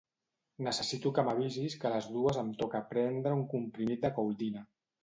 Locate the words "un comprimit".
3.43-4.07